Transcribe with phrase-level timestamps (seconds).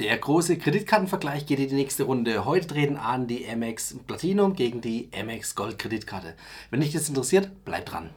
[0.00, 2.46] Der große Kreditkartenvergleich geht in die nächste Runde.
[2.46, 6.32] Heute treten an die Amex Platinum gegen die Amex Gold Kreditkarte.
[6.70, 8.08] Wenn dich das interessiert, bleib dran.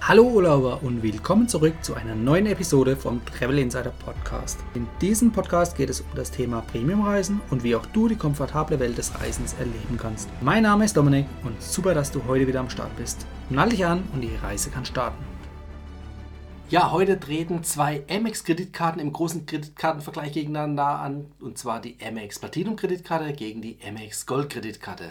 [0.00, 4.60] Hallo Urlauber und willkommen zurück zu einer neuen Episode vom Travel Insider Podcast.
[4.74, 8.78] In diesem Podcast geht es um das Thema Premiumreisen und wie auch du die komfortable
[8.78, 10.28] Welt des Reisens erleben kannst.
[10.40, 13.26] Mein Name ist Dominik und super, dass du heute wieder am Start bist.
[13.48, 15.29] Nall dich an und die Reise kann starten.
[16.70, 21.26] Ja, heute treten zwei Amex-Kreditkarten im großen Kreditkartenvergleich gegeneinander an.
[21.40, 25.08] Und zwar die Amex Platinum-Kreditkarte gegen die Amex Gold-Kreditkarte.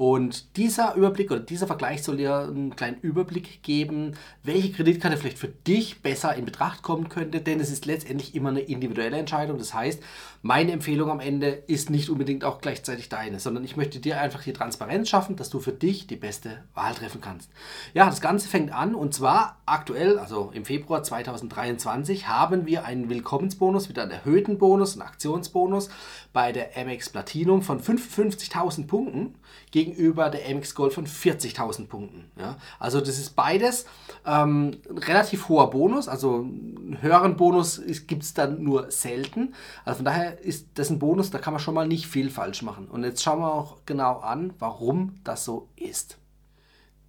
[0.00, 5.36] Und dieser Überblick oder dieser Vergleich soll dir einen kleinen Überblick geben, welche Kreditkarte vielleicht
[5.36, 9.58] für dich besser in Betracht kommen könnte, denn es ist letztendlich immer eine individuelle Entscheidung.
[9.58, 10.02] Das heißt,
[10.40, 14.42] meine Empfehlung am Ende ist nicht unbedingt auch gleichzeitig deine, sondern ich möchte dir einfach
[14.42, 17.50] die Transparenz schaffen, dass du für dich die beste Wahl treffen kannst.
[17.92, 23.10] Ja, das Ganze fängt an und zwar aktuell, also im Februar 2023, haben wir einen
[23.10, 25.90] Willkommensbonus, wieder einen erhöhten Bonus, einen Aktionsbonus
[26.32, 29.34] bei der Amex Platinum von 55.000 Punkten
[29.70, 32.30] gegenüber der Amex Gold von 40.000 Punkten.
[32.38, 32.56] Ja?
[32.78, 33.86] Also das ist beides
[34.26, 39.54] ähm, ein relativ hoher Bonus, also einen höheren Bonus gibt es dann nur selten.
[39.84, 42.62] Also von daher ist das ein Bonus, da kann man schon mal nicht viel falsch
[42.62, 42.88] machen.
[42.88, 46.18] Und jetzt schauen wir auch genau an, warum das so ist.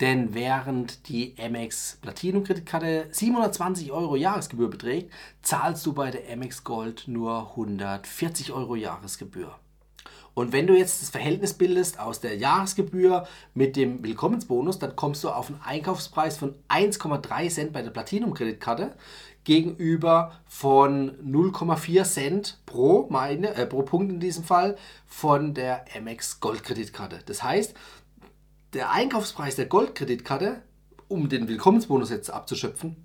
[0.01, 5.11] Denn während die Amex Platinum Kreditkarte 720 Euro Jahresgebühr beträgt,
[5.43, 9.55] zahlst du bei der Amex Gold nur 140 Euro Jahresgebühr.
[10.33, 15.23] Und wenn du jetzt das Verhältnis bildest aus der Jahresgebühr mit dem Willkommensbonus, dann kommst
[15.23, 18.95] du auf einen Einkaufspreis von 1,3 Cent bei der Platinum-Kreditkarte
[19.43, 26.39] gegenüber von 0,4 Cent pro, meine, äh, pro Punkt in diesem Fall von der Amex
[26.39, 27.19] Gold-Kreditkarte.
[27.25, 27.73] Das heißt,
[28.73, 30.61] der Einkaufspreis der Gold-Kreditkarte,
[31.07, 32.95] um den Willkommensbonus jetzt abzuschöpfen,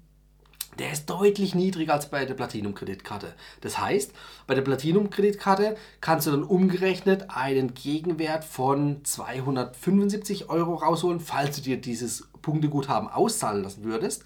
[0.79, 3.35] der ist deutlich niedriger als bei der Platinum-Kreditkarte.
[3.61, 4.13] Das heißt,
[4.47, 11.63] bei der Platinum-Kreditkarte kannst du dann umgerechnet einen Gegenwert von 275 Euro rausholen, falls du
[11.63, 14.25] dir dieses Punkteguthaben auszahlen lassen würdest.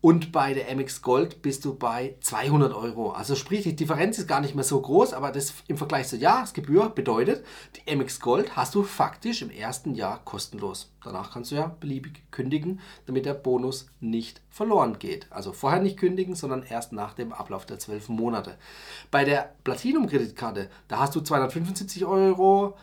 [0.00, 3.10] Und bei der MX Gold bist du bei 200 Euro.
[3.10, 6.20] Also sprich, die Differenz ist gar nicht mehr so groß, aber das im Vergleich zur
[6.20, 7.44] Jahresgebühr bedeutet,
[7.74, 10.92] die MX Gold hast du faktisch im ersten Jahr kostenlos.
[11.02, 15.26] Danach kannst du ja beliebig kündigen, damit der Bonus nicht verloren geht.
[15.30, 18.56] Also vorher nicht kündigen, sondern erst nach dem Ablauf der 12 Monate.
[19.10, 22.76] Bei der Platinum-Kreditkarte, da hast du 275 Euro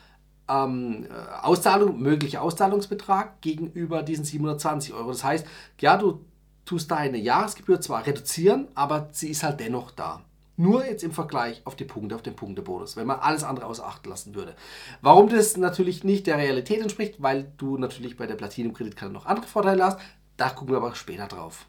[0.49, 1.07] ähm,
[1.41, 5.11] Auszahlung, möglicher Auszahlungsbetrag gegenüber diesen 720 Euro.
[5.11, 5.47] Das heißt,
[5.79, 6.25] ja, du
[6.65, 10.21] tust deine Jahresgebühr zwar reduzieren, aber sie ist halt dennoch da.
[10.57, 13.85] Nur jetzt im Vergleich auf die Punkte, auf den Punktebonus, wenn man alles andere außer
[13.85, 14.55] Acht lassen würde.
[15.01, 19.47] Warum das natürlich nicht der Realität entspricht, weil du natürlich bei der Platinum-Kreditkarte noch andere
[19.47, 19.99] Vorteile hast,
[20.37, 21.65] da gucken wir aber später drauf.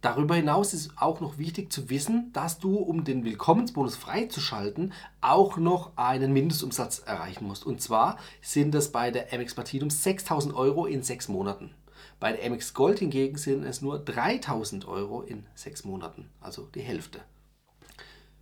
[0.00, 5.58] Darüber hinaus ist auch noch wichtig zu wissen, dass du, um den Willkommensbonus freizuschalten, auch
[5.58, 7.64] noch einen Mindestumsatz erreichen musst.
[7.64, 11.72] Und zwar sind das bei der MX Platinum 6000 Euro in sechs Monaten.
[12.22, 16.80] Bei der MX Gold hingegen sind es nur 3000 Euro in sechs Monaten, also die
[16.80, 17.18] Hälfte.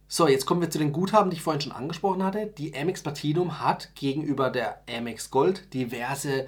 [0.06, 2.44] So, jetzt kommen wir zu den Guthaben, die ich vorhin schon angesprochen hatte.
[2.46, 6.46] Die Amex Platinum hat gegenüber der Amex Gold diverse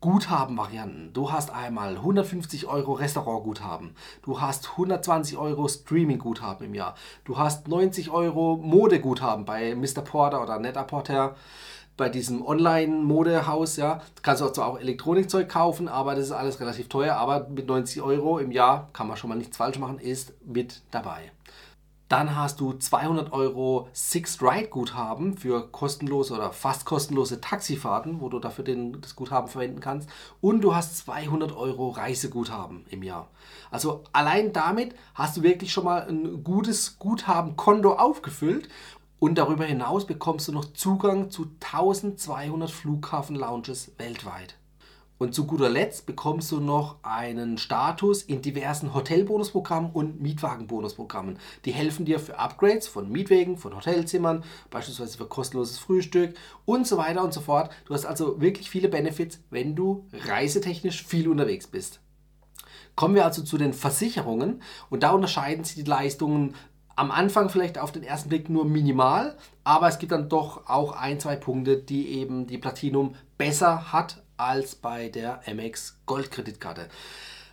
[0.00, 1.12] Guthabenvarianten.
[1.12, 7.68] Du hast einmal 150 Euro Restaurantguthaben, du hast 120 Euro Streaming-Guthaben im Jahr, du hast
[7.68, 10.02] 90 Euro Modeguthaben bei Mr.
[10.02, 11.36] Porter oder Net-A-Porter
[11.96, 16.88] bei diesem Online-Modehaus, ja, kannst du zwar auch Elektronikzeug kaufen, aber das ist alles relativ
[16.88, 20.32] teuer, aber mit 90 Euro im Jahr kann man schon mal nichts falsch machen, ist
[20.44, 21.32] mit dabei.
[22.12, 28.28] Dann hast du 200 Euro Sixth Ride Guthaben für kostenlose oder fast kostenlose Taxifahrten, wo
[28.28, 30.10] du dafür den, das Guthaben verwenden kannst.
[30.42, 33.30] Und du hast 200 Euro Reiseguthaben im Jahr.
[33.70, 38.68] Also allein damit hast du wirklich schon mal ein gutes Guthabenkonto aufgefüllt
[39.22, 44.56] und darüber hinaus bekommst du noch Zugang zu 1200 Flughafen-Lounges weltweit.
[45.16, 51.38] Und zu guter Letzt bekommst du noch einen Status in diversen Hotelbonusprogrammen und Mietwagenbonusprogrammen.
[51.64, 56.96] Die helfen dir für Upgrades von Mietwegen, von Hotelzimmern, beispielsweise für kostenloses Frühstück und so
[56.96, 57.70] weiter und so fort.
[57.84, 62.00] Du hast also wirklich viele Benefits, wenn du reisetechnisch viel unterwegs bist.
[62.96, 66.54] Kommen wir also zu den Versicherungen und da unterscheiden sich die Leistungen
[67.02, 70.92] am Anfang vielleicht auf den ersten Blick nur minimal, aber es gibt dann doch auch
[70.92, 76.88] ein, zwei Punkte, die eben die Platinum besser hat als bei der MX Gold Kreditkarte.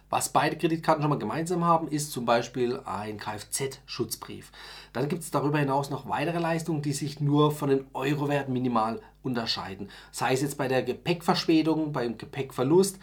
[0.10, 4.52] Was beide Kreditkarten schon mal gemeinsam haben, ist zum Beispiel ein Kfz-Schutzbrief.
[4.92, 9.02] Dann gibt es darüber hinaus noch weitere Leistungen, die sich nur von den Eurowerten minimal
[9.22, 9.90] unterscheiden.
[10.12, 12.98] Sei es jetzt bei der Gepäckverspätung, beim Gepäckverlust.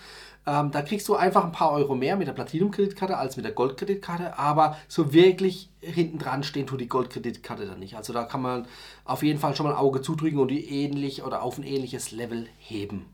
[0.48, 3.52] Ähm, da kriegst du einfach ein paar Euro mehr mit der Platinum-Kreditkarte als mit der
[3.52, 7.96] Gold-Kreditkarte, aber so wirklich hinten dran stehen tut die Gold-Kreditkarte dann nicht.
[7.96, 8.66] Also da kann man
[9.04, 12.10] auf jeden Fall schon mal ein Auge zudrücken und die ähnlich oder auf ein ähnliches
[12.12, 13.06] Level heben.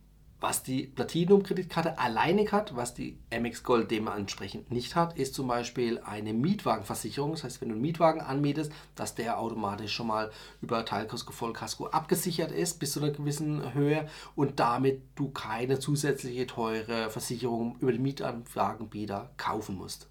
[0.42, 6.00] Was die Platinum-Kreditkarte alleinig hat, was die Amex Gold dementsprechend nicht hat, ist zum Beispiel
[6.00, 7.30] eine Mietwagenversicherung.
[7.30, 11.86] Das heißt, wenn du einen Mietwagen anmietest, dass der automatisch schon mal über Teilkasko, Vollkasko
[11.86, 17.92] abgesichert ist bis zu einer gewissen Höhe und damit du keine zusätzliche teure Versicherung über
[17.92, 20.08] den Mietwagenbieter kaufen musst.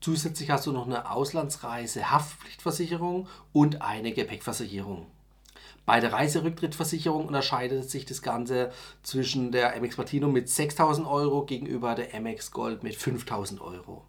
[0.00, 5.06] Zusätzlich hast du noch eine Auslandsreise-Haftpflichtversicherung und eine Gepäckversicherung.
[5.88, 8.70] Bei der Reiserücktrittversicherung unterscheidet sich das Ganze
[9.02, 14.04] zwischen der MX Platinum mit 6.000 Euro gegenüber der MX Gold mit 5.000 Euro.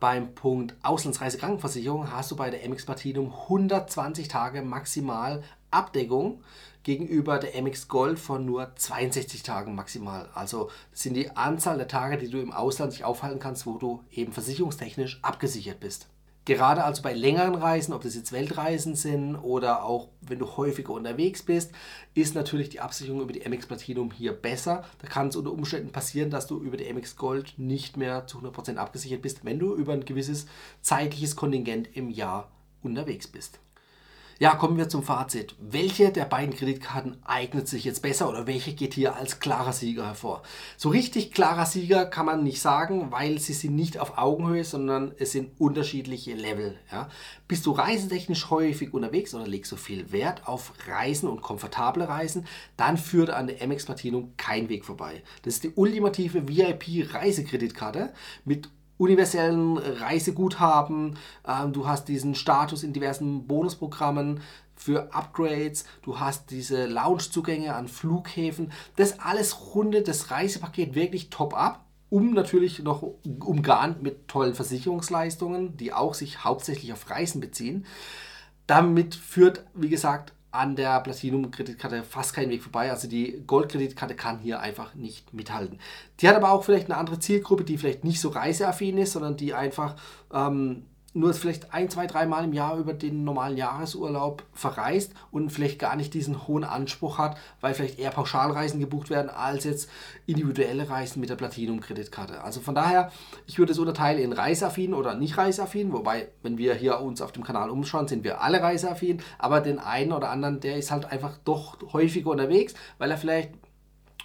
[0.00, 6.42] Beim Punkt Auslandsreisekrankenversicherung hast du bei der MX Platinum 120 Tage maximal Abdeckung
[6.82, 10.28] gegenüber der MX Gold von nur 62 Tagen maximal.
[10.34, 13.78] Also das sind die Anzahl der Tage, die du im Ausland dich aufhalten kannst, wo
[13.78, 16.08] du eben versicherungstechnisch abgesichert bist.
[16.44, 20.92] Gerade also bei längeren Reisen, ob das jetzt Weltreisen sind oder auch wenn du häufiger
[20.92, 21.70] unterwegs bist,
[22.14, 24.84] ist natürlich die Absicherung über die MX Platinum hier besser.
[25.00, 28.38] Da kann es unter Umständen passieren, dass du über die MX Gold nicht mehr zu
[28.38, 30.46] 100% abgesichert bist, wenn du über ein gewisses
[30.80, 32.50] zeitliches Kontingent im Jahr
[32.82, 33.60] unterwegs bist.
[34.42, 35.54] Ja, kommen wir zum Fazit.
[35.60, 40.04] Welche der beiden Kreditkarten eignet sich jetzt besser oder welche geht hier als klarer Sieger
[40.04, 40.42] hervor?
[40.76, 45.12] So richtig klarer Sieger kann man nicht sagen, weil sie sind nicht auf Augenhöhe, sondern
[45.16, 46.76] es sind unterschiedliche Level.
[46.90, 47.08] Ja.
[47.46, 52.44] Bist du reisetechnisch häufig unterwegs oder legst du viel Wert auf Reisen und komfortable Reisen,
[52.76, 55.22] dann führt an der MX Platinum kein Weg vorbei.
[55.42, 58.12] Das ist die ultimative VIP-Reisekreditkarte
[58.44, 58.70] mit
[59.02, 64.40] universellen Reiseguthaben, ähm, du hast diesen Status in diversen Bonusprogrammen
[64.74, 68.72] für Upgrades, du hast diese Loungezugänge an Flughäfen.
[68.96, 75.78] Das alles rundet das Reisepaket wirklich top ab um natürlich noch umgarnt mit tollen Versicherungsleistungen,
[75.78, 77.86] die auch sich hauptsächlich auf Reisen beziehen.
[78.66, 82.90] Damit führt, wie gesagt, an der Platinum-Kreditkarte fast keinen Weg vorbei.
[82.90, 85.80] Also die Gold-Kreditkarte kann hier einfach nicht mithalten.
[86.20, 89.36] Die hat aber auch vielleicht eine andere Zielgruppe, die vielleicht nicht so reiseaffin ist, sondern
[89.36, 89.96] die einfach
[90.32, 95.78] ähm, nur vielleicht ein, zwei, dreimal im Jahr über den normalen Jahresurlaub verreist und vielleicht
[95.78, 99.90] gar nicht diesen hohen Anspruch hat, weil vielleicht eher Pauschalreisen gebucht werden, als jetzt
[100.26, 102.42] individuelle Reisen mit der Platinum-Kreditkarte.
[102.42, 103.12] Also von daher,
[103.46, 107.32] ich würde es unterteilen in reiseaffin oder nicht reiseaffin, wobei, wenn wir hier uns auf
[107.32, 111.06] dem Kanal umschauen, sind wir alle reiseaffin, aber den einen oder anderen, der ist halt
[111.06, 113.50] einfach doch häufiger unterwegs, weil er vielleicht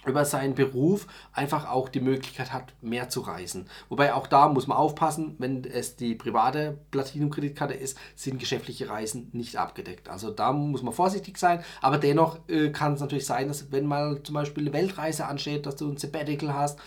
[0.08, 3.68] über seinen Beruf einfach auch die Möglichkeit hat, mehr zu reisen.
[3.88, 9.28] Wobei auch da muss man aufpassen, wenn es die private Platinum-Kreditkarte ist, sind geschäftliche Reisen
[9.32, 10.08] nicht abgedeckt.
[10.08, 13.86] Also da muss man vorsichtig sein, aber dennoch äh, kann es natürlich sein, dass wenn
[13.86, 16.78] mal zum Beispiel eine Weltreise ansteht, dass du ein Sabbatical hast,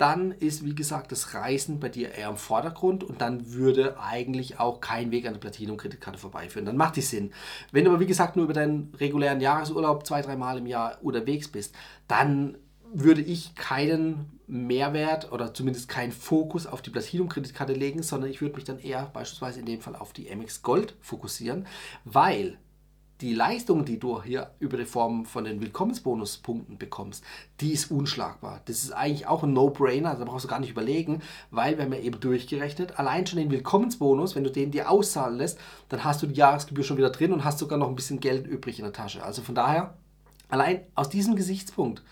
[0.00, 4.58] dann ist, wie gesagt, das Reisen bei dir eher im Vordergrund und dann würde eigentlich
[4.58, 6.64] auch kein Weg an der Platinum-Kreditkarte vorbeiführen.
[6.64, 7.32] Dann macht die Sinn.
[7.70, 11.48] Wenn du aber, wie gesagt, nur über deinen regulären Jahresurlaub zwei, dreimal im Jahr unterwegs
[11.48, 11.74] bist,
[12.08, 12.56] dann
[12.92, 18.56] würde ich keinen Mehrwert oder zumindest keinen Fokus auf die Platinum-Kreditkarte legen, sondern ich würde
[18.56, 21.66] mich dann eher beispielsweise in dem Fall auf die MX Gold fokussieren,
[22.04, 22.58] weil
[23.20, 27.22] die Leistung, die du hier über die Form von den Willkommensbonuspunkten bekommst,
[27.60, 28.62] die ist unschlagbar.
[28.64, 31.20] Das ist eigentlich auch ein No-Brainer, da brauchst du gar nicht überlegen,
[31.50, 35.36] weil wir haben ja eben durchgerechnet, allein schon den Willkommensbonus, wenn du den dir auszahlen
[35.36, 35.58] lässt,
[35.88, 38.46] dann hast du die Jahresgebühr schon wieder drin und hast sogar noch ein bisschen Geld
[38.46, 39.22] übrig in der Tasche.
[39.22, 39.94] Also von daher,
[40.48, 42.02] allein aus diesem Gesichtspunkt,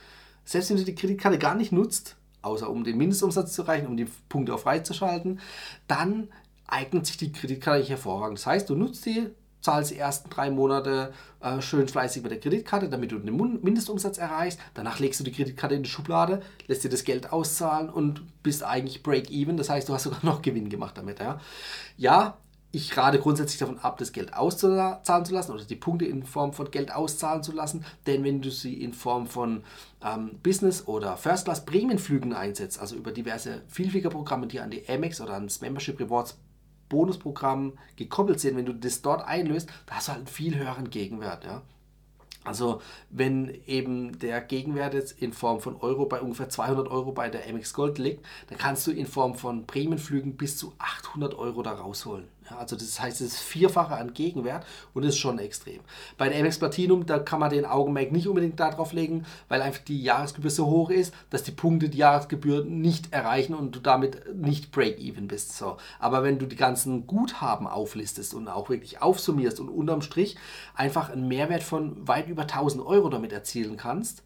[0.44, 3.96] selbst wenn du die Kreditkarte gar nicht nutzt, außer um den Mindestumsatz zu erreichen, um
[3.96, 5.40] die Punkte auch freizuschalten,
[5.86, 6.28] dann
[6.66, 8.38] eignet sich die Kreditkarte hervorragend.
[8.38, 9.28] Das heißt, du nutzt die
[9.60, 14.18] zahlst die ersten drei Monate äh, schön fleißig mit der Kreditkarte, damit du den Mindestumsatz
[14.18, 14.60] erreichst.
[14.74, 18.62] Danach legst du die Kreditkarte in die Schublade, lässt dir das Geld auszahlen und bist
[18.62, 19.56] eigentlich break-even.
[19.56, 21.20] Das heißt, du hast sogar noch Gewinn gemacht damit.
[21.20, 21.40] Ja,
[21.96, 22.38] ja
[22.70, 26.52] ich rate grundsätzlich davon ab, das Geld auszahlen zu lassen oder die Punkte in Form
[26.52, 27.84] von Geld auszahlen zu lassen.
[28.06, 29.64] Denn wenn du sie in Form von
[30.04, 35.62] ähm, Business- oder First-Class-Prämienflügen einsetzt, also über diverse Vielfliegerprogramme, die an die Amex oder ans
[35.62, 36.38] Membership Rewards
[36.88, 40.90] Bonusprogramm gekoppelt sind, wenn du das dort einlöst, da hast du halt einen viel höheren
[40.90, 41.44] Gegenwert.
[41.44, 41.62] Ja?
[42.44, 42.80] Also
[43.10, 47.52] wenn eben der Gegenwert jetzt in Form von Euro bei ungefähr 200 Euro bei der
[47.52, 51.72] MX Gold liegt, dann kannst du in Form von Prämienflügen bis zu 800 Euro da
[51.72, 52.26] rausholen.
[52.50, 54.64] Ja, also das heißt, es ist vierfache an Gegenwert
[54.94, 55.80] und ist schon extrem.
[56.16, 59.82] Bei der Amex Platinum, da kann man den Augenmerk nicht unbedingt darauf legen, weil einfach
[59.84, 64.34] die Jahresgebühr so hoch ist, dass die Punkte die Jahresgebühr nicht erreichen und du damit
[64.34, 65.56] nicht break-even bist.
[65.56, 65.76] So.
[65.98, 70.36] Aber wenn du die ganzen Guthaben auflistest und auch wirklich aufsummierst und unterm Strich
[70.74, 74.22] einfach einen Mehrwert von weit über 1000 Euro damit erzielen kannst,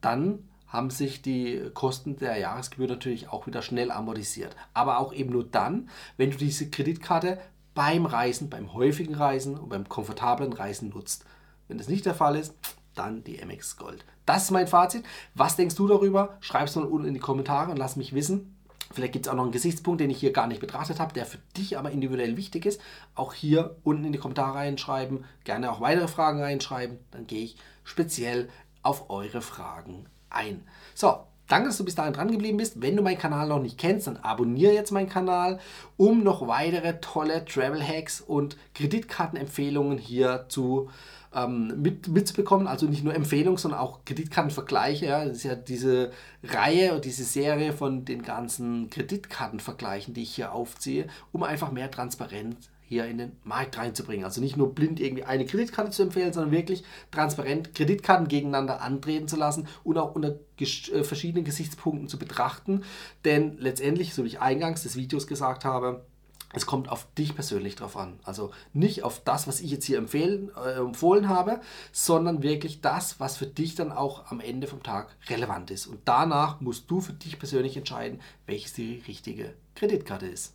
[0.00, 4.54] dann haben sich die Kosten der Jahresgebühr natürlich auch wieder schnell amortisiert.
[4.74, 7.38] Aber auch eben nur dann, wenn du diese Kreditkarte
[7.76, 11.26] beim Reisen, beim häufigen Reisen und beim komfortablen Reisen nutzt.
[11.68, 12.54] Wenn das nicht der Fall ist,
[12.94, 14.02] dann die MX Gold.
[14.24, 15.04] Das ist mein Fazit.
[15.34, 16.38] Was denkst du darüber?
[16.40, 18.56] Schreib es mal unten in die Kommentare und lass mich wissen.
[18.92, 21.26] Vielleicht gibt es auch noch einen Gesichtspunkt, den ich hier gar nicht betrachtet habe, der
[21.26, 22.80] für dich aber individuell wichtig ist.
[23.14, 25.26] Auch hier unten in die Kommentare reinschreiben.
[25.44, 26.98] Gerne auch weitere Fragen reinschreiben.
[27.10, 28.48] Dann gehe ich speziell
[28.82, 30.66] auf eure Fragen ein.
[30.94, 32.82] So, Danke, dass du bis dahin dran geblieben bist.
[32.82, 35.60] Wenn du meinen Kanal noch nicht kennst, dann abonniere jetzt meinen Kanal,
[35.96, 40.90] um noch weitere tolle Travel Hacks und Kreditkartenempfehlungen hier zu
[41.34, 42.66] ähm, mit, mitzubekommen.
[42.66, 45.06] Also nicht nur Empfehlungen, sondern auch Kreditkartenvergleiche.
[45.06, 45.24] Ja.
[45.24, 46.10] Das ist ja diese
[46.42, 51.90] Reihe und diese Serie von den ganzen Kreditkartenvergleichen, die ich hier aufziehe, um einfach mehr
[51.90, 54.24] Transparenz hier in den Markt reinzubringen.
[54.24, 59.28] Also nicht nur blind irgendwie eine Kreditkarte zu empfehlen, sondern wirklich transparent Kreditkarten gegeneinander antreten
[59.28, 62.84] zu lassen und auch unter ges äh, verschiedenen Gesichtspunkten zu betrachten.
[63.24, 66.04] Denn letztendlich, so wie ich eingangs des Videos gesagt habe,
[66.52, 68.18] es kommt auf dich persönlich drauf an.
[68.24, 71.60] Also nicht auf das, was ich jetzt hier empfehlen, äh, empfohlen habe,
[71.92, 75.86] sondern wirklich das, was für dich dann auch am Ende vom Tag relevant ist.
[75.86, 80.54] Und danach musst du für dich persönlich entscheiden, welches die richtige Kreditkarte ist.